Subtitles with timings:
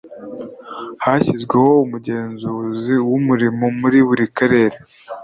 [1.03, 4.77] hashyizweho umugenzuzi w' umurimo muri buri karere